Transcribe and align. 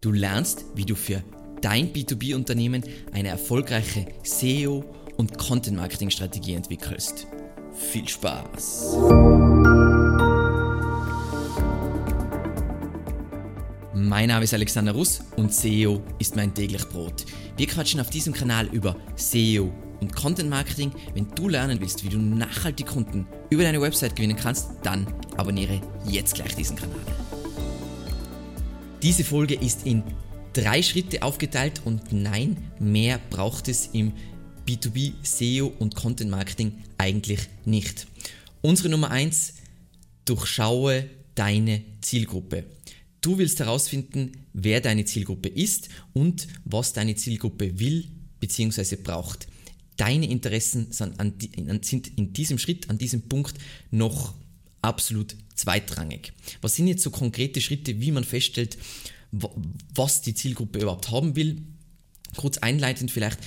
Du 0.00 0.12
lernst, 0.12 0.64
wie 0.76 0.84
du 0.84 0.94
für 0.94 1.24
dein 1.60 1.92
B2B-Unternehmen 1.92 2.84
eine 3.10 3.30
erfolgreiche 3.30 4.06
SEO- 4.22 4.84
und 5.16 5.36
Content-Marketing-Strategie 5.36 6.54
entwickelst. 6.54 7.26
Viel 7.72 8.06
Spaß! 8.06 8.96
Mein 13.92 14.28
Name 14.28 14.44
ist 14.44 14.54
Alexander 14.54 14.92
Russ 14.92 15.20
und 15.34 15.52
SEO 15.52 16.00
ist 16.20 16.36
mein 16.36 16.54
täglich 16.54 16.88
Brot. 16.88 17.26
Wir 17.56 17.66
quatschen 17.66 17.98
auf 17.98 18.08
diesem 18.08 18.32
Kanal 18.32 18.68
über 18.68 18.94
SEO 19.16 19.72
und 20.00 20.14
Content 20.14 20.48
Marketing. 20.48 20.92
Wenn 21.14 21.26
du 21.34 21.48
lernen 21.48 21.80
willst, 21.80 22.04
wie 22.04 22.08
du 22.08 22.18
nachhaltig 22.18 22.86
Kunden 22.86 23.26
über 23.50 23.64
deine 23.64 23.80
Website 23.80 24.14
gewinnen 24.14 24.36
kannst, 24.36 24.70
dann 24.84 25.08
abonniere 25.36 25.80
jetzt 26.06 26.36
gleich 26.36 26.54
diesen 26.54 26.76
Kanal. 26.76 27.00
Diese 29.02 29.22
Folge 29.22 29.54
ist 29.54 29.86
in 29.86 30.02
drei 30.52 30.82
Schritte 30.82 31.22
aufgeteilt 31.22 31.82
und 31.84 32.12
nein, 32.12 32.56
mehr 32.80 33.20
braucht 33.30 33.68
es 33.68 33.90
im 33.92 34.12
B2B 34.66 35.12
SEO 35.22 35.72
und 35.78 35.94
Content 35.94 36.32
Marketing 36.32 36.72
eigentlich 36.98 37.40
nicht. 37.64 38.08
Unsere 38.60 38.88
Nummer 38.88 39.12
eins: 39.12 39.54
durchschaue 40.24 41.08
deine 41.36 41.84
Zielgruppe. 42.00 42.64
Du 43.20 43.38
willst 43.38 43.60
herausfinden, 43.60 44.32
wer 44.52 44.80
deine 44.80 45.04
Zielgruppe 45.04 45.48
ist 45.48 45.90
und 46.12 46.48
was 46.64 46.92
deine 46.92 47.14
Zielgruppe 47.14 47.78
will 47.78 48.08
bzw. 48.40 48.96
braucht. 48.96 49.46
Deine 49.96 50.28
Interessen 50.28 50.88
sind 50.90 52.18
in 52.18 52.32
diesem 52.32 52.58
Schritt, 52.58 52.90
an 52.90 52.98
diesem 52.98 53.28
Punkt 53.28 53.54
noch 53.92 54.34
absolut 54.82 55.36
zweitrangig. 55.58 56.32
Was 56.60 56.76
sind 56.76 56.86
jetzt 56.86 57.02
so 57.02 57.10
konkrete 57.10 57.60
Schritte, 57.60 58.00
wie 58.00 58.12
man 58.12 58.24
feststellt, 58.24 58.78
was 59.30 60.22
die 60.22 60.34
Zielgruppe 60.34 60.80
überhaupt 60.80 61.10
haben 61.10 61.36
will? 61.36 61.62
Kurz 62.36 62.58
einleitend 62.58 63.10
vielleicht. 63.10 63.38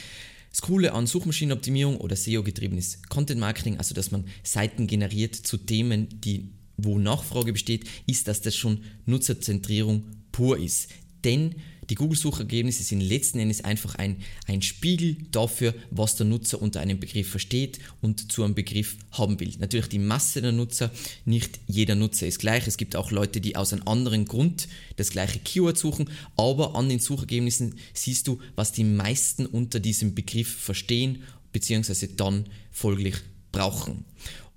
Das 0.52 0.62
Coole 0.62 0.92
an 0.94 1.08
Suchmaschinenoptimierung 1.08 1.98
oder 1.98 2.16
SEO-getriebenes 2.16 3.04
Content 3.08 3.40
Marketing, 3.40 3.78
also 3.78 3.96
dass 3.96 4.12
man 4.12 4.26
Seiten 4.44 4.86
generiert 4.86 5.34
zu 5.34 5.58
Themen, 5.58 6.10
die, 6.22 6.50
wo 6.78 7.00
Nachfrage 7.00 7.54
besteht, 7.54 7.86
ist, 8.06 8.28
dass 8.28 8.42
das 8.42 8.56
schon 8.56 8.84
Nutzerzentrierung 9.06 10.04
pur 10.34 10.60
ist. 10.60 10.90
Denn 11.24 11.56
die 11.92 11.96
Google-Suchergebnisse 11.96 12.84
sind 12.84 13.02
letzten 13.02 13.40
Endes 13.40 13.66
einfach 13.66 13.96
ein, 13.96 14.16
ein 14.48 14.62
Spiegel 14.62 15.18
dafür, 15.30 15.76
was 15.90 16.16
der 16.16 16.26
Nutzer 16.26 16.62
unter 16.62 16.80
einem 16.80 17.02
Begriff 17.02 17.30
versteht 17.30 17.80
und 18.02 18.32
zu 18.32 18.46
einem 18.46 18.56
Begriff 18.56 18.96
haben 19.12 19.38
will. 19.42 19.52
Natürlich 19.60 19.90
die 19.90 20.00
Masse 20.00 20.42
der 20.42 20.54
Nutzer, 20.54 20.90
nicht 21.26 21.60
jeder 21.68 21.96
Nutzer 21.96 22.28
ist 22.28 22.40
gleich. 22.40 22.66
Es 22.66 22.78
gibt 22.78 22.96
auch 22.96 23.12
Leute, 23.12 23.42
die 23.42 23.58
aus 23.58 23.74
einem 23.74 23.86
anderen 23.90 24.24
Grund 24.24 24.70
das 24.96 25.10
gleiche 25.10 25.40
Keyword 25.40 25.78
suchen, 25.78 26.10
aber 26.38 26.76
an 26.76 26.88
den 26.88 27.00
Suchergebnissen 27.00 27.76
siehst 27.94 28.26
du, 28.26 28.40
was 28.56 28.72
die 28.72 28.86
meisten 28.86 29.46
unter 29.46 29.82
diesem 29.82 30.16
Begriff 30.16 30.48
verstehen 30.48 31.24
bzw. 31.52 32.08
dann 32.16 32.46
folglich 32.72 33.16
brauchen. 33.52 34.06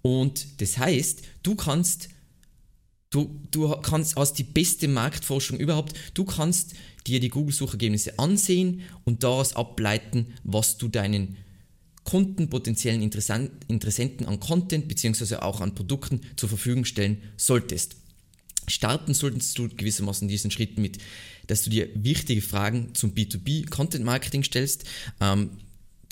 Und 0.03 0.47
das 0.59 0.79
heißt, 0.79 1.23
du 1.43 1.57
kannst 1.57 2.11
Du, 3.15 3.31
du 3.53 3.70
kannst, 3.77 4.17
hast 4.17 4.34
die 4.39 4.43
beste 4.43 4.89
Marktforschung 4.89 5.57
überhaupt. 5.61 5.97
Du 6.15 6.25
kannst 6.25 6.75
dir 7.07 7.21
die 7.21 7.29
Google-Suchergebnisse 7.29 8.19
ansehen 8.19 8.81
und 9.05 9.23
daraus 9.23 9.55
ableiten, 9.55 10.34
was 10.43 10.79
du 10.79 10.89
deinen 10.89 11.37
Kunden, 12.03 12.51
potenziellen 12.51 13.03
Interessenten 13.03 14.27
an 14.27 14.41
Content 14.41 14.89
bzw. 14.89 15.37
auch 15.37 15.61
an 15.61 15.77
Produkten 15.77 16.23
zur 16.34 16.48
Verfügung 16.48 16.84
stellen 16.84 17.23
solltest. 17.37 17.95
Starten 18.67 19.15
solltest 19.15 19.56
du 19.59 19.69
gewissermaßen 19.69 20.27
diesen 20.27 20.51
Schritt 20.51 20.77
mit, 20.77 20.99
dass 21.47 21.62
du 21.62 21.71
dir 21.71 21.89
wichtige 21.95 22.43
Fragen 22.43 22.97
zum 22.97 23.15
B2B 23.15 23.71
Content 23.71 24.05
Marketing 24.05 24.43
stellst. 24.43 24.87
Ähm, 25.21 25.51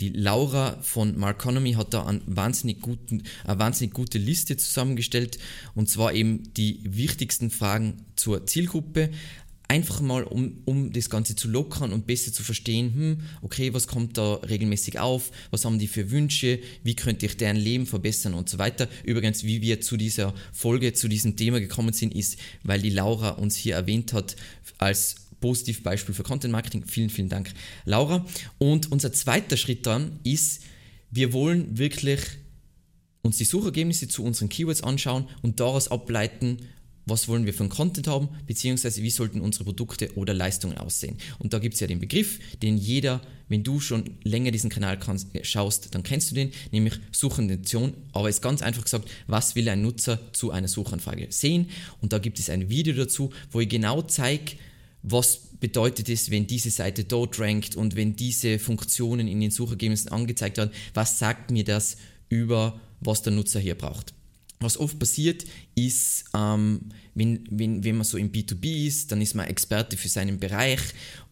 die 0.03 0.08
Laura 0.08 0.78
von 0.83 1.17
Marconomy 1.17 1.75
hat 1.75 1.95
da 1.95 2.05
einen 2.05 2.22
wahnsinnig 2.27 2.81
guten, 2.81 3.22
eine 3.45 3.61
wahnsinnig 3.61 3.94
gute 3.94 4.19
Liste 4.19 4.56
zusammengestellt 4.56 5.38
und 5.76 5.88
zwar 5.88 6.12
eben 6.12 6.53
die 6.54 6.81
wichtigsten 6.82 7.50
Fragen 7.50 8.04
zur 8.16 8.44
Zielgruppe. 8.44 9.10
Einfach 9.69 10.00
mal, 10.00 10.25
um, 10.25 10.59
um 10.65 10.93
das 10.93 11.09
Ganze 11.09 11.37
zu 11.37 11.49
lockern 11.49 11.93
und 11.93 12.09
besser 12.09 12.32
zu 12.32 12.43
verstehen, 12.43 12.93
hm, 12.94 13.21
okay, 13.43 13.72
was 13.72 13.87
kommt 13.87 14.19
da 14.19 14.34
regelmäßig 14.34 14.99
auf, 14.99 15.31
was 15.53 15.65
haben 15.65 15.78
die 15.78 15.87
für 15.87 16.10
Wünsche, 16.10 16.59
wie 16.82 16.97
könnte 16.97 17.26
ich 17.26 17.37
deren 17.37 17.56
Leben 17.56 17.87
verbessern 17.87 18.34
und 18.34 18.49
so 18.49 18.59
weiter. 18.59 18.88
Übrigens, 19.05 19.44
wie 19.44 19.62
wir 19.62 19.81
zu 19.81 19.97
dieser 19.97 20.34
Folge, 20.53 20.94
zu 20.94 21.06
diesem 21.06 21.37
Thema 21.37 21.60
gekommen 21.60 21.93
sind, 21.93 22.12
ist, 22.12 22.38
weil 22.65 22.82
die 22.82 22.91
Laura 22.91 23.31
uns 23.31 23.55
hier 23.55 23.76
erwähnt 23.76 24.12
hat 24.12 24.34
als 24.78 25.22
Positivbeispiel 25.42 26.14
für 26.14 26.22
Content 26.22 26.53
Marketing. 26.53 26.86
Vielen, 26.86 27.10
vielen 27.10 27.28
Dank, 27.28 27.53
Laura. 27.84 28.25
Und 28.56 28.91
unser 28.91 29.12
zweiter 29.12 29.58
Schritt 29.58 29.84
dann 29.84 30.20
ist, 30.25 30.62
wir 31.10 31.34
wollen 31.34 31.76
wirklich 31.76 32.20
uns 33.20 33.36
die 33.36 33.44
Suchergebnisse 33.44 34.08
zu 34.08 34.25
unseren 34.25 34.48
Keywords 34.48 34.82
anschauen 34.82 35.28
und 35.42 35.60
daraus 35.60 35.88
ableiten, 35.88 36.56
was 37.04 37.28
wollen 37.28 37.47
wir 37.47 37.52
für 37.52 37.64
einen 37.64 37.69
Content 37.69 38.06
haben, 38.06 38.28
beziehungsweise 38.47 39.02
wie 39.02 39.10
sollten 39.10 39.41
unsere 39.41 39.64
Produkte 39.64 40.14
oder 40.14 40.34
Leistungen 40.34 40.78
aussehen. 40.78 41.16
Und 41.38 41.52
da 41.52 41.58
gibt 41.58 41.75
es 41.75 41.81
ja 41.81 41.86
den 41.86 41.98
Begriff, 41.98 42.38
den 42.60 42.78
jeder, 42.78 43.20
wenn 43.48 43.64
du 43.64 43.81
schon 43.81 44.04
länger 44.22 44.52
diesen 44.52 44.70
Kanal 44.70 44.98
kannst, 44.98 45.28
schaust, 45.42 45.94
dann 45.94 46.04
kennst 46.04 46.31
du 46.31 46.36
den, 46.36 46.52
nämlich 46.70 46.94
Suchintention. 47.10 47.94
Aber 48.12 48.28
es 48.28 48.36
ist 48.36 48.42
ganz 48.42 48.62
einfach 48.62 48.84
gesagt, 48.84 49.10
was 49.26 49.56
will 49.56 49.69
ein 49.69 49.82
Nutzer 49.82 50.20
zu 50.32 50.52
einer 50.52 50.69
Suchanfrage 50.69 51.26
sehen? 51.31 51.69
Und 52.00 52.12
da 52.12 52.19
gibt 52.19 52.38
es 52.38 52.48
ein 52.48 52.70
Video 52.70 52.94
dazu, 52.94 53.31
wo 53.50 53.60
ich 53.60 53.69
genau 53.69 54.02
zeige, 54.02 54.52
was 55.02 55.38
bedeutet 55.60 56.08
es, 56.08 56.30
wenn 56.30 56.46
diese 56.46 56.70
Seite 56.70 57.04
dort 57.04 57.38
rankt 57.38 57.76
und 57.76 57.96
wenn 57.96 58.16
diese 58.16 58.58
Funktionen 58.58 59.28
in 59.28 59.40
den 59.40 59.50
Suchergebnissen 59.50 60.10
angezeigt 60.10 60.56
werden, 60.56 60.70
was 60.94 61.18
sagt 61.18 61.50
mir 61.50 61.64
das 61.64 61.96
über, 62.28 62.80
was 63.00 63.22
der 63.22 63.32
Nutzer 63.32 63.60
hier 63.60 63.76
braucht. 63.76 64.14
Was 64.60 64.78
oft 64.78 64.98
passiert, 64.98 65.44
ist, 65.74 66.24
ähm, 66.34 66.80
wenn, 67.14 67.44
wenn, 67.50 67.82
wenn 67.82 67.96
man 67.96 68.04
so 68.04 68.16
im 68.16 68.30
B2B 68.30 68.86
ist, 68.86 69.10
dann 69.10 69.20
ist 69.20 69.34
man 69.34 69.46
Experte 69.46 69.96
für 69.96 70.08
seinen 70.08 70.38
Bereich 70.38 70.80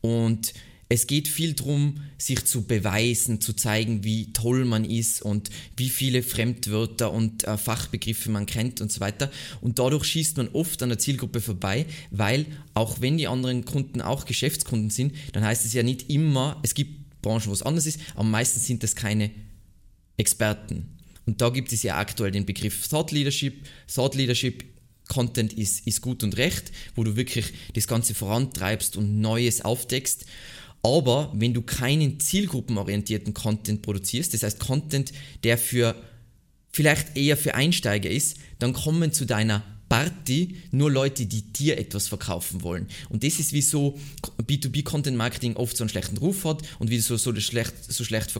und 0.00 0.52
es 0.92 1.06
geht 1.06 1.28
viel 1.28 1.54
darum, 1.54 2.00
sich 2.18 2.44
zu 2.44 2.62
beweisen, 2.62 3.40
zu 3.40 3.52
zeigen, 3.52 4.02
wie 4.02 4.32
toll 4.32 4.64
man 4.64 4.84
ist 4.84 5.22
und 5.22 5.48
wie 5.76 5.88
viele 5.88 6.24
Fremdwörter 6.24 7.12
und 7.12 7.44
äh, 7.44 7.56
Fachbegriffe 7.56 8.28
man 8.28 8.44
kennt 8.44 8.80
und 8.80 8.90
so 8.90 8.98
weiter. 8.98 9.30
Und 9.60 9.78
dadurch 9.78 10.04
schießt 10.04 10.36
man 10.36 10.48
oft 10.48 10.82
an 10.82 10.88
der 10.88 10.98
Zielgruppe 10.98 11.40
vorbei, 11.40 11.86
weil 12.10 12.44
auch 12.74 13.00
wenn 13.00 13.18
die 13.18 13.28
anderen 13.28 13.64
Kunden 13.64 14.00
auch 14.00 14.24
Geschäftskunden 14.24 14.90
sind, 14.90 15.14
dann 15.32 15.44
heißt 15.44 15.64
es 15.64 15.72
ja 15.74 15.84
nicht 15.84 16.10
immer, 16.10 16.58
es 16.64 16.74
gibt 16.74 17.22
Branchen, 17.22 17.46
wo 17.46 17.52
es 17.52 17.62
anders 17.62 17.86
ist, 17.86 18.00
aber 18.14 18.24
meistens 18.24 18.66
sind 18.66 18.82
das 18.82 18.96
keine 18.96 19.30
Experten. 20.16 20.98
Und 21.24 21.40
da 21.40 21.50
gibt 21.50 21.72
es 21.72 21.84
ja 21.84 21.98
aktuell 21.98 22.32
den 22.32 22.46
Begriff 22.46 22.88
Thought 22.88 23.12
Leadership. 23.12 23.64
Thought 23.86 24.16
Leadership 24.16 24.64
Content 25.06 25.52
ist, 25.52 25.86
ist 25.86 26.00
gut 26.00 26.24
und 26.24 26.36
recht, 26.36 26.72
wo 26.96 27.04
du 27.04 27.14
wirklich 27.14 27.52
das 27.74 27.86
Ganze 27.86 28.14
vorantreibst 28.14 28.96
und 28.96 29.20
Neues 29.20 29.60
aufdeckst. 29.60 30.24
Aber 30.82 31.32
wenn 31.34 31.52
du 31.52 31.62
keinen 31.62 32.20
zielgruppenorientierten 32.20 33.34
Content 33.34 33.82
produzierst, 33.82 34.32
das 34.32 34.42
heißt 34.42 34.60
Content, 34.60 35.12
der 35.44 35.58
für 35.58 35.94
vielleicht 36.72 37.16
eher 37.16 37.36
für 37.36 37.54
Einsteiger 37.54 38.10
ist, 38.10 38.38
dann 38.58 38.72
kommen 38.72 39.12
zu 39.12 39.26
deiner 39.26 39.62
Party 39.88 40.56
nur 40.70 40.90
Leute, 40.90 41.26
die 41.26 41.42
dir 41.42 41.76
etwas 41.76 42.06
verkaufen 42.06 42.62
wollen. 42.62 42.86
Und 43.08 43.24
das 43.24 43.40
ist, 43.40 43.52
wieso 43.52 43.98
B2B 44.40 44.84
Content 44.84 45.16
Marketing 45.16 45.56
oft 45.56 45.76
so 45.76 45.82
einen 45.82 45.88
schlechten 45.88 46.16
Ruf 46.16 46.44
hat 46.44 46.62
und 46.78 46.90
wieso 46.90 47.16
so, 47.16 47.32
das 47.32 47.42
schlecht, 47.42 47.74
so 47.92 48.04
schlecht 48.04 48.32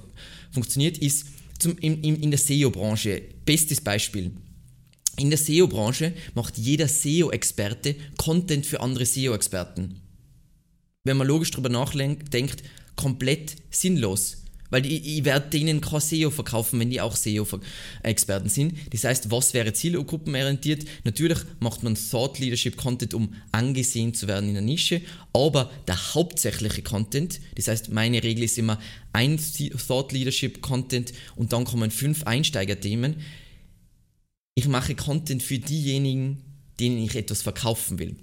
funktioniert, 0.53 0.97
ist 0.99 1.27
zum, 1.59 1.77
in, 1.79 2.03
in 2.03 2.31
der 2.31 2.39
SEO-Branche. 2.39 3.23
Bestes 3.45 3.81
Beispiel. 3.81 4.31
In 5.19 5.29
der 5.29 5.39
SEO-Branche 5.39 6.15
macht 6.35 6.57
jeder 6.57 6.87
SEO-Experte 6.87 7.97
Content 8.17 8.65
für 8.65 8.81
andere 8.81 9.05
SEO-Experten 9.05 10.00
wenn 11.05 11.17
man 11.17 11.27
logisch 11.27 11.51
drüber 11.51 11.69
nachdenkt, 11.69 12.63
komplett 12.97 13.57
sinnlos. 13.71 14.37
Weil 14.71 14.87
ich, 14.87 15.19
ich 15.19 15.25
werde 15.25 15.51
denen 15.51 15.81
kein 15.81 16.01
SEO 16.01 16.31
verkaufen, 16.31 16.79
wenn 16.79 16.91
die 16.91 17.01
auch 17.01 17.17
SEO-Experten 17.17 18.49
sind. 18.49 18.75
Das 18.93 19.03
heißt, 19.03 19.31
was 19.31 19.53
wäre 19.53 19.73
zielgruppenorientiert? 19.73 20.85
Natürlich 21.05 21.39
macht 21.59 21.83
man 21.83 21.97
Thought 21.97 22.39
Leadership 22.39 22.77
Content, 22.77 23.13
um 23.15 23.35
angesehen 23.51 24.15
zu 24.15 24.29
werden 24.29 24.49
in 24.49 24.55
der 24.55 24.63
Nische, 24.63 25.03
aber 25.33 25.71
der 25.89 26.15
hauptsächliche 26.15 26.83
Content, 26.83 27.41
das 27.57 27.67
heißt, 27.67 27.91
meine 27.91 28.23
Regel 28.23 28.45
ist 28.45 28.59
immer 28.59 28.79
ein 29.13 29.39
Thought 29.89 30.13
Leadership 30.13 30.63
Content 30.63 31.13
und 31.35 31.53
dann 31.53 31.65
kommen 31.65 31.91
fünf 31.91 32.23
Einsteigerthemen. 32.25 33.17
Ich 34.55 34.69
mache 34.69 34.95
Content 34.95 35.43
für 35.43 35.59
diejenigen, 35.59 36.45
denen 36.79 37.03
ich 37.03 37.17
etwas 37.17 37.43
verkaufen 37.43 37.99
will. 37.99 38.17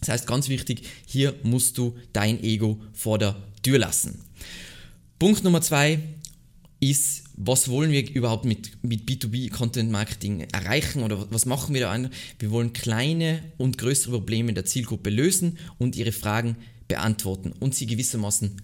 Das 0.00 0.10
heißt, 0.10 0.26
ganz 0.26 0.48
wichtig, 0.48 0.82
hier 1.06 1.34
musst 1.42 1.78
du 1.78 1.96
dein 2.12 2.42
Ego 2.42 2.80
vor 2.92 3.18
der 3.18 3.36
Tür 3.62 3.78
lassen. 3.78 4.20
Punkt 5.18 5.42
Nummer 5.42 5.60
zwei 5.60 5.98
ist, 6.80 7.24
was 7.36 7.68
wollen 7.68 7.90
wir 7.90 8.08
überhaupt 8.10 8.44
mit, 8.44 8.82
mit 8.84 9.08
B2B 9.08 9.50
Content 9.50 9.90
Marketing 9.90 10.40
erreichen 10.52 11.02
oder 11.02 11.30
was 11.30 11.46
machen 11.46 11.74
wir 11.74 11.80
da? 11.82 12.10
Wir 12.38 12.50
wollen 12.50 12.72
kleine 12.72 13.42
und 13.56 13.78
größere 13.78 14.18
Probleme 14.18 14.52
der 14.52 14.64
Zielgruppe 14.64 15.10
lösen 15.10 15.58
und 15.78 15.96
ihre 15.96 16.12
Fragen 16.12 16.56
beantworten 16.86 17.52
und 17.52 17.74
sie 17.74 17.86
gewissermaßen 17.86 18.62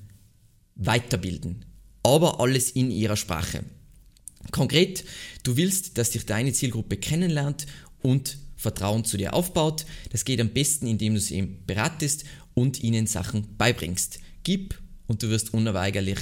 weiterbilden. 0.77 1.65
Aber 2.03 2.41
alles 2.41 2.71
in 2.71 2.91
ihrer 2.91 3.17
Sprache. 3.17 3.65
Konkret, 4.51 5.05
du 5.43 5.57
willst, 5.57 5.99
dass 5.99 6.11
dich 6.11 6.27
deine 6.27 6.53
Zielgruppe 6.53 6.97
kennenlernt 6.97 7.67
und 8.03 8.39
Vertrauen 8.65 9.05
zu 9.05 9.19
dir 9.19 9.35
aufbaut. 9.35 9.85
Das 10.11 10.25
geht 10.25 10.41
am 10.41 10.49
besten, 10.49 10.87
indem 10.87 11.15
du 11.15 11.21
sie 11.21 11.43
beratest 11.67 12.25
und 12.55 12.83
ihnen 12.83 13.07
Sachen 13.07 13.57
beibringst. 13.59 14.21
Gib 14.43 14.81
und 15.07 15.23
du 15.23 15.29
wirst 15.29 15.53
unweigerlich 15.53 16.19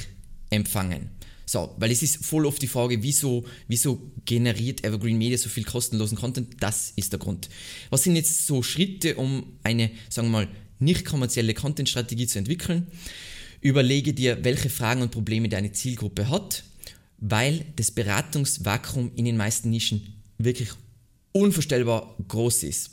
empfangen. 0.50 1.10
So, 1.46 1.74
weil 1.78 1.92
es 1.92 2.02
ist 2.02 2.24
voll 2.24 2.46
oft 2.46 2.60
die 2.60 2.66
Frage, 2.66 3.02
wieso, 3.02 3.44
wieso 3.68 4.10
generiert 4.24 4.84
Evergreen 4.84 5.18
Media 5.18 5.38
so 5.38 5.48
viel 5.48 5.64
kostenlosen 5.64 6.18
Content? 6.18 6.56
Das 6.60 6.92
ist 6.96 7.12
der 7.12 7.20
Grund. 7.20 7.48
Was 7.90 8.02
sind 8.02 8.16
jetzt 8.16 8.46
so 8.46 8.62
Schritte, 8.62 9.14
um 9.16 9.58
eine, 9.62 9.90
sagen 10.08 10.28
wir 10.28 10.32
mal, 10.32 10.48
nicht 10.80 11.04
kommerzielle 11.04 11.54
Content-Strategie 11.54 12.26
zu 12.26 12.38
entwickeln? 12.38 12.88
Überlege 13.60 14.14
dir, 14.14 14.42
welche 14.42 14.70
Fragen 14.70 15.02
und 15.02 15.12
Probleme 15.12 15.48
deine 15.48 15.70
Zielgruppe 15.70 16.28
hat, 16.28 16.64
weil 17.18 17.64
das 17.76 17.92
Beratungsvakuum 17.92 19.12
in 19.14 19.26
den 19.26 19.36
meisten 19.36 19.70
Nischen 19.70 20.22
wirklich 20.38 20.70
unvorstellbar 21.32 22.16
groß 22.28 22.62
ist. 22.64 22.90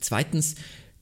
Zweitens, 0.00 0.54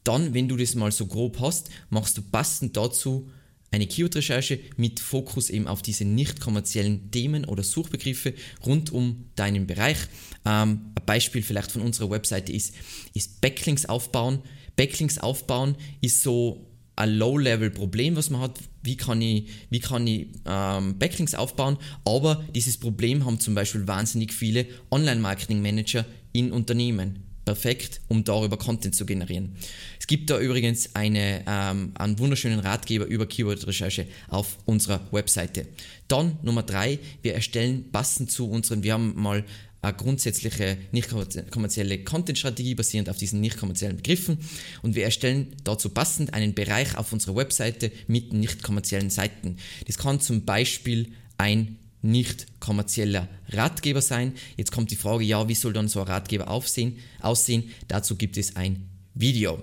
dann, 0.05 0.35
wenn 0.35 0.49
du 0.49 0.57
das 0.57 0.75
mal 0.75 0.93
so 0.93 1.07
grob 1.07 1.41
hast, 1.41 1.71
machst 1.91 2.17
du 2.19 2.23
passend 2.23 2.77
dazu 2.77 3.31
eine 3.75 3.87
Keyword-Recherche 3.87 4.61
mit 4.77 5.01
Fokus 5.01 5.51
eben 5.51 5.67
auf 5.67 5.83
diese 5.83 6.05
nicht 6.05 6.41
kommerziellen 6.41 7.11
Themen 7.11 7.45
oder 7.45 7.65
Suchbegriffe 7.65 8.35
rund 8.65 8.93
um 8.93 9.25
deinen 9.35 9.67
Bereich. 9.67 9.99
Ähm, 10.45 10.93
ein 10.95 11.07
Beispiel 11.07 11.43
vielleicht 11.43 11.73
von 11.73 11.83
unserer 11.83 12.11
Webseite 12.11 12.53
ist, 12.53 12.75
ist 13.15 13.41
Backlinks 13.41 13.87
aufbauen. 13.87 14.39
Backlinks 14.77 15.19
aufbauen 15.19 15.75
ist 16.01 16.23
so 16.23 16.71
ein 16.97 17.17
Low-Level-Problem, 17.17 18.15
was 18.15 18.31
man 18.31 18.43
hat. 18.43 18.61
Wie 18.83 18.97
kann 18.97 19.21
ich, 19.21 19.49
wie 19.71 19.81
kann 19.81 20.07
ich 20.07 20.29
ähm, 20.47 20.99
Backlinks 20.99 21.35
aufbauen? 21.35 21.79
Aber 22.05 22.45
dieses 22.55 22.79
Problem 22.79 23.25
haben 23.25 23.41
zum 23.41 23.57
Beispiel 23.57 23.89
wahnsinnig 23.89 24.33
viele 24.33 24.67
Online-Marketing-Manager 24.93 26.05
in 26.35 26.53
Unternehmen 26.53 27.23
perfekt, 27.45 28.01
um 28.09 28.25
darüber 28.25 28.57
Content 28.57 28.95
zu 28.95 29.07
generieren. 29.07 29.57
Es 29.99 30.07
gibt 30.07 30.31
da 30.31 30.39
übrigens 30.41 30.95
eine, 30.95 31.45
ähm, 31.47 31.93
einen 31.95 32.19
wunderschönen 32.19 32.61
Ratgeber 32.61 33.07
über 33.07 33.27
Keyword-Recherche 33.27 34.07
auf 34.29 34.59
unserer 34.65 35.01
Webseite. 35.13 35.67
Dann 36.09 36.39
Nummer 36.43 36.63
drei, 36.63 36.99
wir 37.23 37.35
erstellen 37.35 37.91
passend 37.93 38.31
zu 38.31 38.51
unseren, 38.51 38.83
wir 38.83 38.95
haben 38.95 39.15
mal 39.17 39.45
eine 39.83 39.95
grundsätzliche 39.95 40.79
nicht 40.93 41.11
kommerzielle 41.51 42.03
Content-Strategie 42.03 42.75
basierend 42.75 43.11
auf 43.11 43.19
diesen 43.19 43.41
nicht 43.43 43.59
kommerziellen 43.59 43.97
Begriffen 43.97 44.39
und 44.83 44.95
wir 44.95 45.05
erstellen 45.05 45.55
dazu 45.63 45.91
passend 45.91 46.33
einen 46.33 46.55
Bereich 46.55 46.97
auf 46.97 47.13
unserer 47.13 47.37
Webseite 47.37 47.93
mit 48.07 48.33
nicht 48.33 48.63
kommerziellen 48.63 49.11
Seiten. 49.11 49.59
Das 49.87 49.99
kann 49.99 50.21
zum 50.21 50.47
Beispiel 50.47 51.13
ein 51.37 51.79
nicht 52.05 52.47
kommerzieller 52.61 53.29
Ratgeber 53.49 54.03
sein. 54.03 54.35
Jetzt 54.57 54.73
kommt 54.73 54.91
die 54.91 54.97
Frage, 54.97 55.25
ja, 55.25 55.49
wie 55.49 55.55
soll 55.55 55.73
dann 55.73 55.89
so 55.89 56.01
ein 56.01 56.07
Ratgeber 56.07 56.49
aufsehen, 56.49 56.99
aussehen? 57.21 57.71
Dazu 57.89 58.17
gibt 58.17 58.37
es 58.37 58.57
ein 58.57 58.89
Video. 59.15 59.63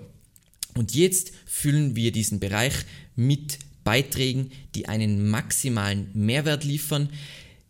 Und 0.74 0.94
jetzt 0.94 1.32
füllen 1.46 1.94
wir 1.96 2.12
diesen 2.12 2.40
Bereich 2.40 2.74
mit 3.14 3.58
Beiträgen, 3.84 4.50
die 4.74 4.88
einen 4.88 5.28
maximalen 5.28 6.08
Mehrwert 6.14 6.64
liefern, 6.64 7.10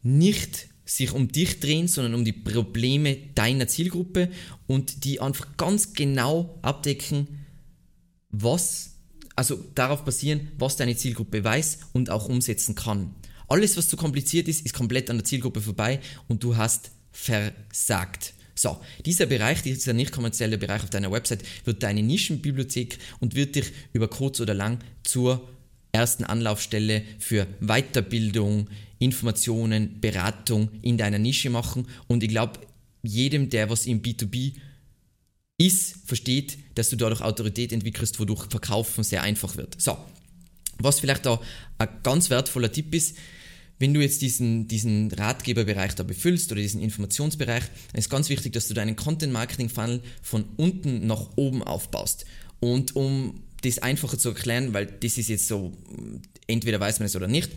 nicht 0.03 0.69
sich 0.85 1.13
um 1.13 1.29
dich 1.29 1.61
drehen, 1.61 1.89
sondern 1.89 2.15
um 2.15 2.25
die 2.25 2.33
Probleme 2.33 3.17
deiner 3.35 3.69
Zielgruppe 3.69 4.31
und 4.67 5.05
die 5.05 5.21
einfach 5.21 5.57
ganz 5.57 5.95
genau 5.95 6.59
abdecken, 6.63 7.29
was, 8.31 8.95
also 9.37 9.63
darauf 9.75 10.05
basieren, 10.05 10.49
was 10.59 10.77
deine 10.77 10.97
Zielgruppe 10.97 11.45
weiß 11.45 11.79
und 11.93 12.11
auch 12.11 12.29
umsetzen 12.29 12.75
kann. 12.75 13.15
Alles, 13.53 13.77
was 13.77 13.87
zu 13.87 13.99
kompliziert 13.99 14.49
ist, 14.49 14.65
ist 14.65 14.73
komplett 14.73 15.11
an 15.11 15.19
der 15.19 15.27
Zielgruppe 15.27 15.61
vorbei 15.61 16.01
und 16.27 16.43
du 16.43 16.57
hast 16.57 16.91
versagt. 17.11 18.33
So, 18.55 18.81
dieser 19.05 19.27
Bereich, 19.27 19.61
dieser 19.61 19.93
nicht 19.93 20.11
kommerzielle 20.11 20.57
Bereich 20.57 20.83
auf 20.83 20.89
deiner 20.89 21.13
Website 21.13 21.45
wird 21.67 21.83
deine 21.83 22.03
Nischenbibliothek 22.03 22.97
und 23.21 23.35
wird 23.35 23.57
dich 23.57 23.67
über 23.93 24.09
kurz 24.09 24.41
oder 24.41 24.55
lang 24.55 24.79
zur 25.03 25.47
ersten 25.93 26.25
Anlaufstelle 26.25 27.03
für 27.19 27.47
Weiterbildung, 27.61 28.69
Informationen, 28.99 30.01
Beratung 30.01 30.71
in 30.81 30.97
deiner 30.97 31.19
Nische 31.19 31.51
machen. 31.51 31.89
Und 32.07 32.23
ich 32.23 32.31
glaube, 32.31 32.59
jedem, 33.03 33.51
der 33.51 33.69
was 33.69 33.85
im 33.85 34.01
B2B 34.01 34.55
ist, 35.59 35.97
versteht, 36.07 36.57
dass 36.75 36.89
du 36.89 36.97
dadurch 36.97 37.21
Autorität 37.21 37.71
entwickelst, 37.71 38.19
wodurch 38.19 38.47
Verkaufen 38.49 39.05
sehr 39.05 39.23
einfach 39.23 39.59
wird. 39.59 39.79
So, 39.79 39.99
was 40.79 41.01
vielleicht 41.01 41.27
da 41.27 41.39
ein 41.77 41.89
ganz 42.03 42.31
wertvoller 42.31 42.73
Tipp 42.73 42.95
ist, 42.95 43.19
wenn 43.83 43.95
du 43.95 44.01
jetzt 44.01 44.23
diesen, 44.23 44.69
diesen 44.69 45.11
Ratgeberbereich 45.11 45.97
da 45.97 46.05
befüllst 46.05 46.53
oder 46.53 46.61
diesen 46.61 46.81
Informationsbereich, 46.81 47.65
dann 47.93 47.99
ist 47.99 48.09
ganz 48.09 48.29
wichtig, 48.29 48.53
dass 48.53 48.69
du 48.69 48.75
deinen 48.75 48.95
Content-Marketing-Funnel 48.95 50.03
von 50.23 50.45
unten 50.57 51.09
nach 51.09 51.31
oben 51.35 51.65
aufbaust. 51.65 52.25
Und 52.61 52.95
um 52.95 53.41
das 53.63 53.81
einfacher 53.81 54.19
zu 54.19 54.29
erklären, 54.29 54.73
weil 54.73 54.87
das 54.87 55.19
ist 55.19 55.29
jetzt 55.29 55.49
so, 55.49 55.73
entweder 56.47 56.79
weiß 56.79 57.01
man 57.01 57.07
es 57.07 57.17
oder 57.17 57.27
nicht. 57.27 57.51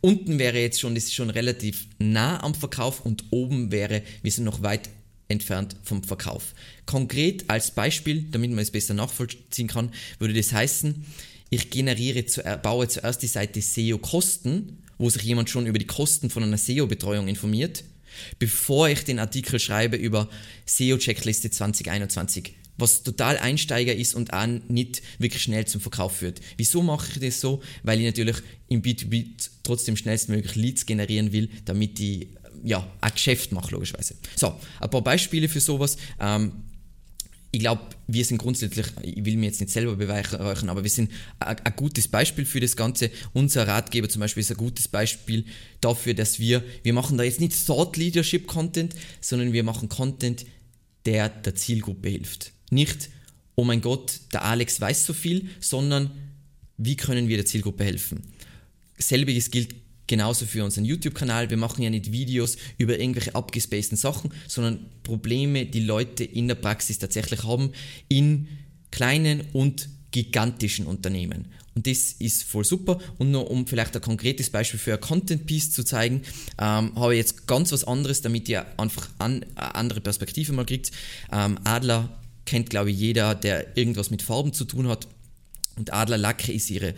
Unten 0.00 0.38
wäre 0.38 0.60
jetzt 0.60 0.78
schon, 0.78 0.94
das 0.94 1.04
ist 1.04 1.14
schon 1.14 1.30
relativ 1.30 1.88
nah 1.98 2.40
am 2.44 2.54
Verkauf 2.54 3.04
und 3.04 3.24
oben 3.30 3.72
wäre, 3.72 4.02
wir 4.22 4.30
sind 4.30 4.44
noch 4.44 4.62
weit 4.62 4.88
entfernt 5.26 5.74
vom 5.82 6.04
Verkauf. 6.04 6.54
Konkret 6.86 7.50
als 7.50 7.72
Beispiel, 7.72 8.26
damit 8.30 8.50
man 8.50 8.60
es 8.60 8.70
besser 8.70 8.94
nachvollziehen 8.94 9.66
kann, 9.66 9.90
würde 10.20 10.34
das 10.34 10.52
heißen, 10.52 11.04
ich 11.50 11.70
generiere, 11.70 12.24
baue 12.62 12.86
zuerst 12.86 13.20
die 13.22 13.26
Seite 13.26 13.60
SEO-Kosten 13.60 14.78
wo 15.02 15.10
sich 15.10 15.22
jemand 15.22 15.50
schon 15.50 15.66
über 15.66 15.80
die 15.80 15.86
Kosten 15.86 16.30
von 16.30 16.44
einer 16.44 16.56
SEO-Betreuung 16.56 17.26
informiert, 17.26 17.82
bevor 18.38 18.88
ich 18.88 19.02
den 19.02 19.18
Artikel 19.18 19.58
schreibe 19.58 19.96
über 19.96 20.28
SEO-Checkliste 20.64 21.50
2021 21.50 22.54
was 22.78 23.02
total 23.02 23.36
Einsteiger 23.36 23.94
ist 23.94 24.14
und 24.14 24.32
auch 24.32 24.46
nicht 24.46 25.02
wirklich 25.18 25.42
schnell 25.42 25.66
zum 25.66 25.80
Verkauf 25.80 26.16
führt. 26.16 26.40
Wieso 26.56 26.82
mache 26.82 27.06
ich 27.12 27.20
das 27.20 27.40
so? 27.40 27.62
Weil 27.82 27.98
ich 28.00 28.06
natürlich 28.06 28.36
im 28.68 28.80
B2B 28.80 29.26
trotzdem 29.62 29.96
schnellstmöglich 29.96 30.54
Leads 30.54 30.86
generieren 30.86 31.32
will, 31.32 31.50
damit 31.66 32.00
ich 32.00 32.28
ja, 32.64 32.86
ein 33.00 33.12
Geschäft 33.12 33.52
mache, 33.52 33.72
logischerweise. 33.72 34.14
So, 34.36 34.58
ein 34.80 34.90
paar 34.90 35.02
Beispiele 35.02 35.48
für 35.48 35.60
sowas. 35.60 35.96
Ähm, 36.18 36.52
ich 37.54 37.60
glaube, 37.60 37.82
wir 38.06 38.24
sind 38.24 38.38
grundsätzlich, 38.38 38.86
ich 39.02 39.24
will 39.26 39.36
mir 39.36 39.46
jetzt 39.46 39.60
nicht 39.60 39.70
selber 39.70 39.94
beweihräuchern, 39.96 40.70
aber 40.70 40.82
wir 40.82 40.90
sind 40.90 41.10
ein, 41.38 41.58
ein, 41.62 41.76
gutes 41.76 42.08
Beispiel 42.08 42.46
für 42.46 42.60
das 42.60 42.76
Ganze. 42.76 43.10
Unser 43.34 43.68
Ratgeber 43.68 44.08
zum 44.08 44.20
Beispiel 44.20 44.40
ist 44.40 44.50
ein 44.50 44.56
gutes 44.56 44.88
Beispiel 44.88 45.44
dafür, 45.82 46.14
dass 46.14 46.38
wir, 46.38 46.64
wir 46.82 46.94
machen 46.94 47.18
da 47.18 47.24
jetzt 47.24 47.40
nicht 47.40 47.66
Thought 47.66 47.98
Leadership 47.98 48.46
Content, 48.46 48.94
sondern 49.20 49.52
wir 49.52 49.64
machen 49.64 49.90
Content, 49.90 50.46
der 51.04 51.28
der 51.28 51.54
Zielgruppe 51.54 52.08
hilft. 52.08 52.52
Nicht, 52.70 53.10
oh 53.54 53.64
mein 53.64 53.82
Gott, 53.82 54.20
der 54.32 54.44
Alex 54.44 54.80
weiß 54.80 55.04
so 55.04 55.12
viel, 55.12 55.50
sondern 55.60 56.10
wie 56.78 56.96
können 56.96 57.28
wir 57.28 57.36
der 57.36 57.46
Zielgruppe 57.46 57.84
helfen. 57.84 58.22
Selbiges 58.96 59.50
gilt 59.50 59.74
Genauso 60.06 60.46
für 60.46 60.64
unseren 60.64 60.84
YouTube-Kanal. 60.84 61.50
Wir 61.50 61.56
machen 61.56 61.82
ja 61.82 61.90
nicht 61.90 62.12
Videos 62.12 62.56
über 62.76 62.98
irgendwelche 62.98 63.34
abgespaceden 63.34 63.96
Sachen, 63.96 64.32
sondern 64.48 64.80
Probleme, 65.02 65.64
die 65.66 65.80
Leute 65.80 66.24
in 66.24 66.48
der 66.48 66.56
Praxis 66.56 66.98
tatsächlich 66.98 67.44
haben, 67.44 67.72
in 68.08 68.48
kleinen 68.90 69.42
und 69.52 69.88
gigantischen 70.10 70.86
Unternehmen. 70.86 71.46
Und 71.74 71.86
das 71.86 72.12
ist 72.18 72.44
voll 72.44 72.64
super. 72.64 72.98
Und 73.18 73.30
nur 73.30 73.50
um 73.50 73.66
vielleicht 73.66 73.96
ein 73.96 74.02
konkretes 74.02 74.50
Beispiel 74.50 74.78
für 74.78 74.94
ein 74.94 75.00
Content 75.00 75.46
Piece 75.46 75.72
zu 75.72 75.84
zeigen, 75.84 76.22
ähm, 76.58 76.94
habe 76.94 77.14
ich 77.14 77.18
jetzt 77.18 77.46
ganz 77.46 77.72
was 77.72 77.84
anderes, 77.84 78.20
damit 78.20 78.48
ihr 78.48 78.66
einfach 78.78 79.08
an, 79.18 79.44
eine 79.54 79.74
andere 79.74 80.00
Perspektive 80.00 80.52
mal 80.52 80.66
kriegt. 80.66 80.92
Ähm, 81.32 81.58
Adler 81.64 82.20
kennt, 82.44 82.70
glaube 82.70 82.90
ich, 82.90 82.98
jeder, 82.98 83.34
der 83.34 83.76
irgendwas 83.76 84.10
mit 84.10 84.22
Farben 84.22 84.52
zu 84.52 84.64
tun 84.64 84.88
hat. 84.88 85.08
Und 85.76 85.92
Adler 85.92 86.18
Lacke 86.18 86.52
ist 86.52 86.70
ihre 86.70 86.94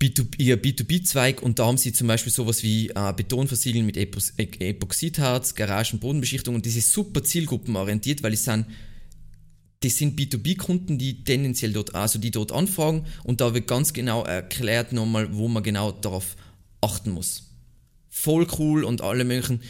B2B, 0.00 0.34
ihr 0.38 0.62
B2B-Zweig 0.62 1.42
und 1.42 1.58
da 1.58 1.66
haben 1.66 1.76
sie 1.76 1.92
zum 1.92 2.06
Beispiel 2.06 2.32
sowas 2.32 2.62
wie 2.62 2.88
äh, 2.88 3.12
Betonversiegeln 3.12 3.84
mit 3.84 3.96
Epos 3.96 4.32
e-, 4.38 4.68
Epoxidharz, 4.68 5.54
Garagen, 5.54 5.98
Bodenbeschichtung 5.98 6.54
und 6.54 6.64
das 6.64 6.76
ist 6.76 6.92
super 6.92 7.22
zielgruppenorientiert, 7.22 8.22
weil 8.22 8.32
es 8.32 8.44
sind 8.44 8.66
das 9.82 9.96
sind 9.96 10.18
B2B-Kunden, 10.18 10.98
die 10.98 11.24
tendenziell 11.24 11.72
dort, 11.72 11.94
also 11.94 12.18
die 12.18 12.30
dort 12.30 12.52
anfragen 12.52 13.06
und 13.24 13.40
da 13.40 13.54
wird 13.54 13.66
ganz 13.66 13.92
genau 13.92 14.24
erklärt 14.24 14.92
nochmal, 14.92 15.34
wo 15.34 15.48
man 15.48 15.62
genau 15.62 15.92
darauf 15.92 16.36
achten 16.80 17.10
muss. 17.10 17.44
Voll 18.08 18.46
cool 18.58 18.84
und 18.84 19.00
alle 19.00 19.24
möglichen 19.24 19.62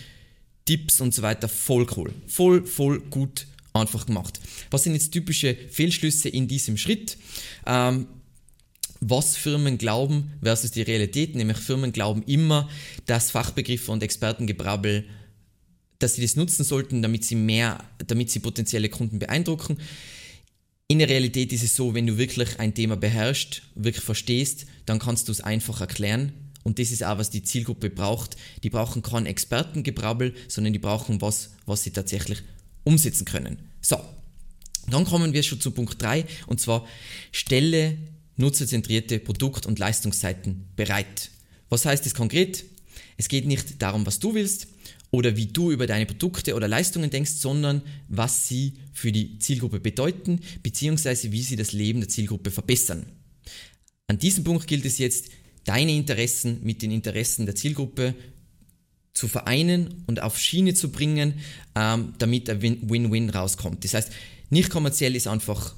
Tipps 0.65 1.01
und 1.01 1.15
so 1.15 1.23
weiter, 1.23 1.49
voll 1.49 1.87
cool. 1.97 2.13
Voll, 2.27 2.67
voll 2.67 3.01
gut 3.01 3.47
einfach 3.73 4.07
gemacht. 4.07 4.41
Was 4.71 4.85
sind 4.85 4.95
jetzt 4.95 5.13
typische 5.13 5.55
Fehlschlüsse 5.55 6.29
in 6.29 6.49
diesem 6.49 6.77
Schritt? 6.77 7.17
Ähm, 7.67 8.07
was 9.01 9.37
Firmen 9.37 9.79
glauben 9.79 10.33
versus 10.43 10.71
die 10.71 10.83
Realität, 10.83 11.35
nämlich 11.35 11.57
Firmen 11.57 11.93
glauben 11.93 12.23
immer, 12.25 12.69
dass 13.07 13.31
Fachbegriffe 13.31 13.91
und 13.91 14.03
Expertengebrabbel, 14.03 15.07
dass 15.99 16.17
sie 16.17 16.23
das 16.23 16.37
nutzen 16.37 16.65
sollten, 16.65 17.03
damit 17.03 17.25
sie 17.25 17.35
mehr, 17.35 17.83
damit 18.07 18.31
sie 18.31 18.41
potenzielle 18.41 18.89
Kunden 18.89 19.19
beeindrucken. 19.19 19.79
in 20.87 20.99
der 20.99 21.09
Realität 21.09 21.53
ist 21.53 21.63
es 21.63 21.77
so, 21.77 21.95
wenn 21.95 22.07
du 22.07 22.19
wirklich 22.19 22.59
ein 22.59 22.75
Thema 22.75 22.97
beherrschst, 22.97 23.63
wirklich 23.77 24.05
verstehst, 24.05 24.67
dann 24.87 24.99
kannst 24.99 25.29
du 25.29 25.33
es 25.33 25.41
einfach 25.41 25.81
erklären. 25.81 26.33
Und 26.63 26.79
das 26.79 26.91
ist 26.91 27.05
auch, 27.05 27.17
was 27.17 27.31
die 27.31 27.43
Zielgruppe 27.43 27.91
braucht. 27.91 28.37
Die 28.65 28.71
brauchen 28.71 29.01
kein 29.01 29.25
Expertengebrabbel, 29.25 30.35
sondern 30.49 30.73
die 30.73 30.79
brauchen 30.79 31.21
was, 31.21 31.51
was 31.65 31.85
sie 31.85 31.93
tatsächlich 31.93 32.43
umsetzen 32.85 33.25
können. 33.25 33.59
So, 33.81 33.99
dann 34.89 35.05
kommen 35.05 35.33
wir 35.33 35.43
schon 35.43 35.61
zu 35.61 35.71
Punkt 35.71 36.03
3 36.03 36.25
und 36.49 36.61
zwar 36.61 36.87
stelle 37.33 37.97
nutzerzentrierte 38.41 39.21
Produkt- 39.21 39.67
und 39.67 39.79
Leistungsseiten 39.79 40.67
bereit. 40.77 41.31
Was 41.69 41.85
heißt 41.85 42.05
das 42.05 42.15
konkret? 42.15 42.65
Es 43.17 43.29
geht 43.29 43.47
nicht 43.47 43.81
darum, 43.81 44.07
was 44.07 44.19
du 44.19 44.35
willst, 44.35 44.67
oder 45.11 45.37
wie 45.37 45.47
du 45.47 45.73
über 45.73 45.87
deine 45.87 46.07
Produkte 46.07 46.55
oder 46.55 46.69
Leistungen 46.69 47.11
denkst, 47.11 47.33
sondern 47.33 47.83
was 48.09 48.47
sie 48.47 48.75
für 48.93 49.13
die 49.13 49.39
Zielgruppe 49.39 49.81
bedeuten, 49.81 50.41
beziehungsweise 50.63 51.33
wie 51.33 51.43
sie 51.43 51.57
das 51.57 51.73
Leben 51.73 52.01
der 52.01 52.09
Zielgruppe 52.09 52.51
verbessern. 52.51 53.07
An 54.07 54.19
diesem 54.19 54.45
Punkt 54.45 54.67
gilt 54.67 54.85
es 54.85 54.99
jetzt, 54.99 55.31
deine 55.65 55.93
Interessen 55.93 56.61
mit 56.63 56.83
den 56.83 56.91
Interessen 56.91 57.45
der 57.45 57.55
Zielgruppe 57.55 58.15
zu 59.13 59.29
vereinen 59.29 60.05
und 60.07 60.23
auf 60.23 60.39
Schiene 60.39 60.75
zu 60.75 60.91
bringen, 60.91 61.35
ähm, 61.75 62.15
damit 62.19 62.49
ein 62.49 62.63
Win-Win 62.63 63.31
rauskommt. 63.31 63.85
Das 63.85 63.95
heißt, 63.95 64.13
nicht 64.49 64.71
kommerziell 64.71 65.15
ist 65.17 65.27
einfach, 65.27 65.75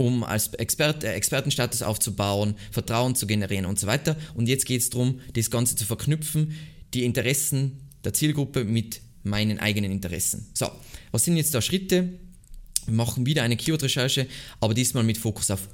um 0.00 0.24
als 0.24 0.54
Expert, 0.54 1.04
äh, 1.04 1.12
Expertenstatus 1.12 1.82
aufzubauen, 1.82 2.54
Vertrauen 2.70 3.14
zu 3.14 3.26
generieren 3.26 3.66
und 3.66 3.78
so 3.78 3.86
weiter. 3.86 4.16
Und 4.32 4.48
jetzt 4.48 4.64
geht 4.64 4.80
es 4.80 4.88
darum, 4.88 5.20
das 5.34 5.50
Ganze 5.50 5.76
zu 5.76 5.84
verknüpfen, 5.84 6.56
die 6.94 7.04
Interessen 7.04 7.80
der 8.02 8.14
Zielgruppe 8.14 8.64
mit 8.64 9.02
meinen 9.24 9.58
eigenen 9.58 9.92
Interessen. 9.92 10.48
So, 10.54 10.70
was 11.10 11.26
sind 11.26 11.36
jetzt 11.36 11.54
da 11.54 11.60
Schritte? 11.60 12.14
Wir 12.86 12.94
machen 12.94 13.26
wieder 13.26 13.42
eine 13.42 13.58
Keyword-Recherche, 13.58 14.26
aber 14.58 14.72
diesmal 14.72 15.04
mit 15.04 15.18
Fokus 15.18 15.50
auf 15.50 15.68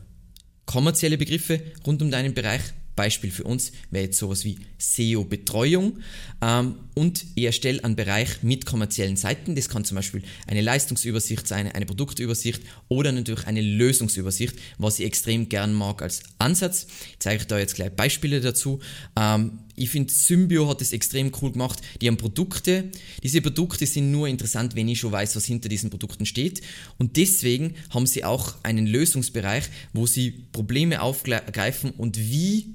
kommerzielle 0.65 1.19
Begriffe 1.19 1.63
rund 1.87 2.03
um 2.03 2.11
deinen 2.11 2.35
Bereich. 2.35 2.63
Beispiel 2.97 3.31
für 3.31 3.45
uns 3.45 3.73
wäre 3.91 4.07
jetzt 4.07 4.19
sowas 4.19 4.45
wie 4.45 4.59
SEO-Betreuung 4.79 6.01
ähm, 6.43 6.77
und 6.95 7.25
ich 7.35 7.45
erstelle 7.45 7.85
einen 7.85 7.95
Bereich 7.95 8.43
mit 8.43 8.67
kommerziellen 8.67 9.17
Seiten. 9.17 9.55
Das 9.55 9.69
kann 9.69 9.85
zum 9.85 9.97
Beispiel 9.97 10.23
eine 10.47 10.63
Leistungsübersicht 10.63 11.47
sein, 11.47 11.71
eine 11.71 11.87
Produktübersicht 11.87 12.63
oder 12.89 13.13
natürlich 13.13 13.47
eine 13.47 13.61
Lösungsübersicht, 13.61 14.57
was 14.79 14.99
ich 14.99 15.07
extrem 15.07 15.49
gern 15.49 15.75
mag 15.75 16.03
als 16.03 16.23
Ansatz. 16.39 16.87
Ich 17.13 17.19
zeige 17.21 17.41
euch 17.41 17.47
da 17.47 17.59
jetzt 17.59 17.75
gleich 17.75 17.93
Beispiele 17.93 18.41
dazu. 18.41 18.81
Ähm, 19.17 19.59
ich 19.77 19.91
finde, 19.91 20.13
Symbio 20.13 20.69
hat 20.69 20.81
es 20.81 20.93
extrem 20.93 21.31
cool 21.41 21.53
gemacht. 21.53 21.81
Die 22.01 22.09
haben 22.09 22.17
Produkte. 22.17 22.91
Diese 23.23 23.43
Produkte 23.43 23.87
sind 23.87 24.11
nur 24.11 24.27
interessant, 24.27 24.75
wenn 24.75 24.89
ich 24.89 24.99
schon 24.99 25.13
weiß, 25.13 25.37
was 25.37 25.45
hinter 25.45 25.69
diesen 25.69 25.91
Produkten 25.91 26.25
steht. 26.25 26.63
Und 26.99 27.17
deswegen 27.17 27.75
haben 27.91 28.07
sie 28.07 28.25
auch 28.25 28.55
einen 28.63 28.87
Lösungsbereich, 28.87 29.65
wo 29.93 30.07
sie 30.07 30.31
Probleme 30.53 31.03
aufgreifen 31.03 31.91
und 31.91 32.19
wie 32.19 32.75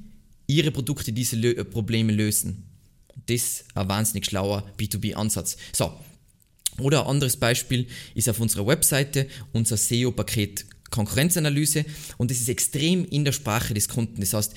ihre 0.52 0.72
Produkte 0.72 1.14
diese 1.14 1.36
Lö 1.36 1.52
äh, 1.52 1.64
Probleme 1.64 2.12
lösen. 2.12 2.68
Das 3.26 3.36
ist 3.36 3.66
ein 3.76 3.88
wahnsinnig 3.88 4.26
schlauer 4.26 4.70
B2B-Ansatz. 4.78 5.58
So. 5.74 5.92
Oder 6.80 7.02
ein 7.02 7.08
anderes 7.08 7.38
Beispiel 7.38 7.88
ist 8.16 8.30
auf 8.30 8.40
unserer 8.40 8.66
Webseite 8.66 9.28
unser 9.52 9.78
SEO-Paket 9.78 10.66
Konkurrenzanalyse 10.90 11.86
und 12.18 12.32
das 12.32 12.40
ist 12.40 12.50
extrem 12.50 13.06
in 13.06 13.24
der 13.24 13.32
Sprache 13.32 13.74
des 13.74 13.88
Kunden. 13.88 14.20
Das 14.20 14.34
heißt, 14.34 14.54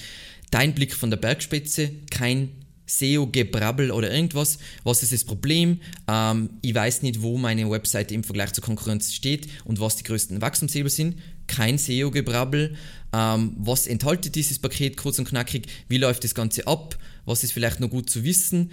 dein 0.50 0.74
Blick 0.74 0.94
von 0.94 1.10
der 1.10 1.16
Bergspitze, 1.16 1.90
kein 2.10 2.63
SEO-Gebrabbel 2.86 3.90
oder 3.90 4.12
irgendwas. 4.12 4.58
Was 4.82 5.02
ist 5.02 5.12
das 5.12 5.24
Problem? 5.24 5.80
Ähm, 6.08 6.50
ich 6.62 6.74
weiß 6.74 7.02
nicht, 7.02 7.22
wo 7.22 7.38
meine 7.38 7.70
Webseite 7.70 8.14
im 8.14 8.24
Vergleich 8.24 8.52
zur 8.52 8.64
Konkurrenz 8.64 9.12
steht 9.12 9.48
und 9.64 9.80
was 9.80 9.96
die 9.96 10.04
größten 10.04 10.40
Wachstumshebel 10.40 10.90
sind. 10.90 11.16
Kein 11.46 11.78
SEO-Gebrabbel. 11.78 12.76
Ähm, 13.12 13.54
was 13.58 13.86
enthält 13.86 14.34
dieses 14.34 14.58
Paket 14.58 14.96
kurz 14.96 15.18
und 15.18 15.28
knackig? 15.28 15.66
Wie 15.88 15.98
läuft 15.98 16.24
das 16.24 16.34
Ganze 16.34 16.66
ab? 16.66 16.98
Was 17.24 17.44
ist 17.44 17.52
vielleicht 17.52 17.80
noch 17.80 17.90
gut 17.90 18.10
zu 18.10 18.24
wissen? 18.24 18.70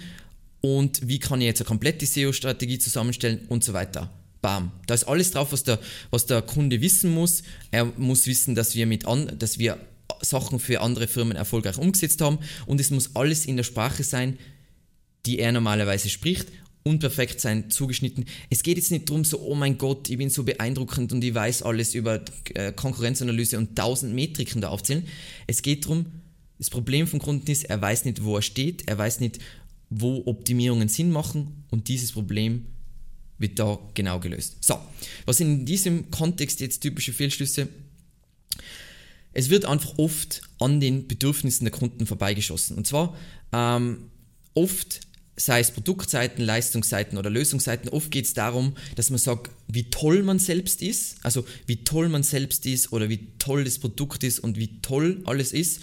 Und 0.61 1.07
wie 1.07 1.19
kann 1.19 1.41
ich 1.41 1.47
jetzt 1.47 1.61
eine 1.61 1.67
komplette 1.67 2.05
SEO-Strategie 2.05 2.79
zusammenstellen 2.79 3.41
und 3.49 3.63
so 3.63 3.73
weiter. 3.73 4.11
Bam. 4.41 4.71
Da 4.87 4.95
ist 4.95 5.03
alles 5.03 5.31
drauf, 5.31 5.51
was 5.51 5.63
der, 5.63 5.79
was 6.09 6.25
der 6.25 6.41
Kunde 6.41 6.81
wissen 6.81 7.13
muss. 7.13 7.43
Er 7.69 7.85
muss 7.85 8.25
wissen, 8.25 8.55
dass 8.55 8.75
wir, 8.75 8.87
mit 8.87 9.05
an, 9.05 9.37
dass 9.37 9.59
wir 9.59 9.77
Sachen 10.21 10.59
für 10.59 10.81
andere 10.81 11.07
Firmen 11.07 11.35
erfolgreich 11.35 11.77
umgesetzt 11.77 12.21
haben 12.21 12.39
und 12.65 12.79
es 12.79 12.91
muss 12.91 13.15
alles 13.15 13.45
in 13.45 13.57
der 13.57 13.63
Sprache 13.63 14.03
sein, 14.03 14.37
die 15.25 15.39
er 15.39 15.51
normalerweise 15.51 16.09
spricht 16.09 16.47
und 16.83 16.99
perfekt 16.99 17.39
sein, 17.39 17.69
zugeschnitten. 17.69 18.25
Es 18.49 18.63
geht 18.63 18.77
jetzt 18.77 18.91
nicht 18.91 19.09
darum, 19.09 19.23
so, 19.23 19.39
oh 19.41 19.55
mein 19.55 19.77
Gott, 19.77 20.09
ich 20.09 20.17
bin 20.17 20.29
so 20.29 20.43
beeindruckend 20.43 21.13
und 21.13 21.23
ich 21.23 21.33
weiß 21.33 21.63
alles 21.63 21.93
über 21.93 22.21
äh, 22.55 22.71
Konkurrenzanalyse 22.73 23.57
und 23.57 23.75
tausend 23.75 24.15
Metriken 24.15 24.61
da 24.61 24.69
aufzählen. 24.69 25.07
Es 25.47 25.61
geht 25.61 25.85
darum, 25.85 26.07
das 26.57 26.69
Problem 26.69 27.07
vom 27.07 27.19
Kunden 27.19 27.49
ist, 27.49 27.65
er 27.65 27.81
weiß 27.81 28.05
nicht, 28.05 28.23
wo 28.23 28.35
er 28.35 28.41
steht, 28.41 28.87
er 28.87 28.97
weiß 28.97 29.19
nicht, 29.19 29.39
wo 29.89 30.23
Optimierungen 30.25 30.89
Sinn 30.89 31.11
machen 31.11 31.65
und 31.69 31.87
dieses 31.87 32.11
Problem 32.11 32.65
wird 33.37 33.59
da 33.59 33.79
genau 33.93 34.19
gelöst. 34.19 34.57
So, 34.61 34.77
was 35.25 35.37
sind 35.37 35.59
in 35.59 35.65
diesem 35.65 36.11
Kontext 36.11 36.61
jetzt 36.61 36.81
typische 36.81 37.13
Fehlschlüsse? 37.13 37.67
Es 39.33 39.49
wird 39.49 39.65
einfach 39.65 39.97
oft 39.97 40.41
an 40.59 40.79
den 40.79 41.07
Bedürfnissen 41.07 41.65
der 41.65 41.71
Kunden 41.71 42.05
vorbeigeschossen. 42.05 42.77
Und 42.77 42.85
zwar 42.85 43.15
ähm, 43.53 44.09
oft, 44.53 45.01
sei 45.37 45.59
es 45.59 45.71
Produktseiten, 45.71 46.43
Leistungsseiten 46.43 47.17
oder 47.17 47.29
Lösungsseiten, 47.29 47.89
oft 47.89 48.11
geht 48.11 48.25
es 48.25 48.33
darum, 48.33 48.75
dass 48.95 49.09
man 49.09 49.19
sagt, 49.19 49.51
wie 49.67 49.89
toll 49.89 50.23
man 50.23 50.39
selbst 50.39 50.81
ist, 50.81 51.17
also 51.23 51.45
wie 51.65 51.83
toll 51.83 52.09
man 52.09 52.23
selbst 52.23 52.65
ist 52.65 52.91
oder 52.91 53.09
wie 53.09 53.27
toll 53.39 53.63
das 53.63 53.79
Produkt 53.79 54.23
ist 54.23 54.39
und 54.39 54.57
wie 54.57 54.81
toll 54.81 55.21
alles 55.25 55.53
ist. 55.53 55.81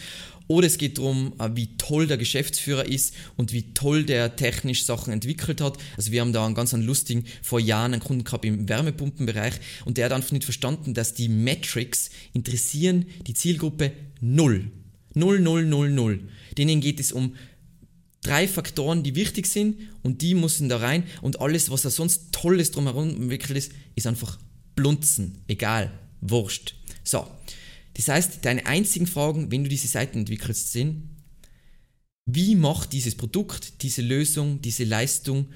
Oder 0.49 0.67
es 0.67 0.79
geht 0.79 0.99
darum, 0.99 1.35
äh, 1.39 1.51
wie 1.55 1.77
toll 1.77 2.07
der 2.07 2.17
Geschäftsführer 2.17 2.87
ist 2.87 3.15
und 3.37 3.53
wie 3.53 3.75
toll 3.75 4.05
der 4.05 4.35
technisch 4.35 4.85
Sachen 4.85 5.13
entwickelt 5.13 5.61
hat. 5.61 5.77
Also 5.97 6.11
wir 6.11 6.23
haben 6.23 6.33
da 6.33 6.45
einen 6.45 6.55
ganz 6.55 6.75
einen 6.75 6.85
lustigen, 6.85 7.25
vor 7.43 7.61
Jahren 7.61 7.93
einen 7.93 8.03
Kunden 8.03 8.25
gehabt 8.25 8.45
im 8.45 8.69
Wärmepumpenbereich 8.69 9.55
und 9.85 9.99
der 9.99 10.07
hat 10.07 10.13
einfach 10.13 10.33
nicht 10.33 10.45
verstanden, 10.45 10.95
dass 10.95 11.15
die 11.15 11.29
Metrics 11.29 12.11
interessieren 12.33 13.07
die 13.27 13.35
Zielgruppe 13.35 13.93
null. 14.21 14.71
Null, 15.15 15.41
null, 15.41 15.65
null, 15.67 15.91
null. 15.91 16.21
Denen 16.57 16.81
geht 16.81 16.99
es 16.99 17.13
um 17.13 17.35
drei 18.23 18.49
Faktoren, 18.49 19.03
die 19.03 19.15
wichtig 19.15 19.47
sind 19.47 19.79
und 20.03 20.23
die 20.23 20.35
müssen 20.35 20.69
da 20.69 20.79
rein 20.79 21.05
und 21.21 21.41
alles, 21.41 21.71
was 21.71 21.83
da 21.83 21.91
sonst 21.91 22.33
Tolles 22.33 22.71
drumherum 22.71 23.11
entwickelt 23.11 23.59
ist, 23.59 23.73
ist 23.97 24.07
einfach 24.07 24.39
blunzen. 24.75 25.39
Egal. 25.47 25.93
Wurscht. 26.21 26.75
So. 27.05 27.27
Das 27.99 28.07
heißt, 28.07 28.45
deine 28.45 28.65
einzigen 28.65 29.09
Fragen, 29.09 29.51
wenn 29.51 29.65
du 29.65 29.69
diese 29.69 29.89
Seiten 29.89 30.21
entwickelst, 30.21 30.71
sind, 30.71 31.11
wie 32.27 32.55
macht 32.55 32.93
dieses 32.93 33.17
Produkt, 33.17 33.83
diese 33.83 34.03
Lösung, 34.03 34.63
diese 34.63 34.85
Leistung 34.85 35.49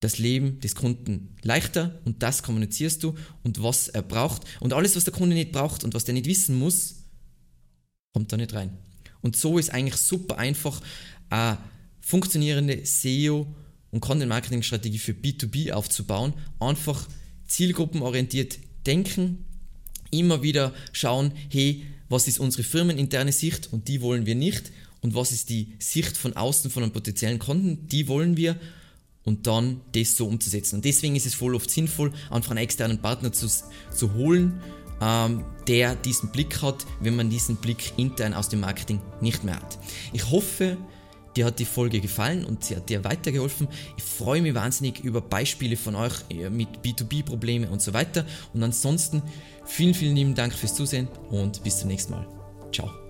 das 0.00 0.18
Leben 0.18 0.58
des 0.58 0.74
Kunden 0.74 1.36
leichter 1.42 2.00
und 2.04 2.24
das 2.24 2.42
kommunizierst 2.42 3.04
du 3.04 3.14
und 3.44 3.62
was 3.62 3.86
er 3.86 4.02
braucht. 4.02 4.42
Und 4.58 4.72
alles, 4.72 4.96
was 4.96 5.04
der 5.04 5.12
Kunde 5.12 5.36
nicht 5.36 5.52
braucht 5.52 5.84
und 5.84 5.94
was 5.94 6.04
der 6.04 6.14
nicht 6.14 6.26
wissen 6.26 6.58
muss, 6.58 7.04
kommt 8.12 8.32
da 8.32 8.36
nicht 8.36 8.52
rein. 8.52 8.76
Und 9.20 9.36
so 9.36 9.58
ist 9.58 9.70
eigentlich 9.70 9.96
super 9.98 10.38
einfach 10.38 10.80
eine 11.30 11.58
funktionierende 12.00 12.84
SEO 12.84 13.46
und 13.92 14.00
Content 14.00 14.28
Marketing 14.28 14.64
Strategie 14.64 14.98
für 14.98 15.12
B2B 15.12 15.70
aufzubauen. 15.70 16.34
Einfach 16.58 17.08
zielgruppenorientiert 17.46 18.58
denken, 18.86 19.44
immer 20.12 20.42
wieder 20.42 20.72
schauen, 20.92 21.32
hey, 21.50 21.84
was 22.08 22.28
ist 22.28 22.38
unsere 22.38 22.62
firmeninterne 22.62 23.32
Sicht 23.32 23.72
und 23.72 23.88
die 23.88 24.00
wollen 24.00 24.26
wir 24.26 24.34
nicht 24.34 24.70
und 25.00 25.14
was 25.14 25.32
ist 25.32 25.50
die 25.50 25.72
Sicht 25.78 26.16
von 26.16 26.36
außen 26.36 26.70
von 26.70 26.84
einem 26.84 26.92
potenziellen 26.92 27.38
Kunden, 27.38 27.88
die 27.88 28.06
wollen 28.06 28.36
wir 28.36 28.56
und 29.24 29.46
dann 29.46 29.80
das 29.92 30.16
so 30.16 30.26
umzusetzen. 30.26 30.76
Und 30.76 30.84
deswegen 30.84 31.16
ist 31.16 31.26
es 31.26 31.34
voll 31.34 31.54
oft 31.54 31.70
sinnvoll, 31.70 32.12
einfach 32.30 32.50
einen 32.50 32.58
externen 32.58 32.98
Partner 32.98 33.32
zu, 33.32 33.48
zu 33.48 34.14
holen, 34.14 34.60
ähm, 35.00 35.44
der 35.66 35.96
diesen 35.96 36.30
Blick 36.30 36.62
hat, 36.62 36.86
wenn 37.00 37.16
man 37.16 37.30
diesen 37.30 37.56
Blick 37.56 37.92
intern 37.96 38.34
aus 38.34 38.48
dem 38.48 38.60
Marketing 38.60 39.00
nicht 39.20 39.44
mehr 39.44 39.56
hat. 39.56 39.78
Ich 40.12 40.30
hoffe, 40.30 40.76
Dir 41.36 41.46
hat 41.46 41.58
die 41.58 41.64
Folge 41.64 42.00
gefallen 42.00 42.44
und 42.44 42.64
sie 42.64 42.76
hat 42.76 42.88
dir 42.88 43.04
weitergeholfen. 43.04 43.68
Ich 43.96 44.04
freue 44.04 44.42
mich 44.42 44.54
wahnsinnig 44.54 45.00
über 45.00 45.20
Beispiele 45.20 45.76
von 45.76 45.94
euch 45.94 46.12
äh, 46.30 46.50
mit 46.50 46.68
B2B-Problemen 46.84 47.70
und 47.70 47.80
so 47.80 47.94
weiter. 47.94 48.24
Und 48.52 48.62
ansonsten 48.62 49.22
vielen, 49.64 49.94
vielen 49.94 50.16
lieben 50.16 50.34
Dank 50.34 50.52
fürs 50.52 50.74
Zusehen 50.74 51.08
und 51.30 51.62
bis 51.64 51.78
zum 51.78 51.88
nächsten 51.88 52.12
Mal. 52.12 52.26
Ciao. 52.72 53.01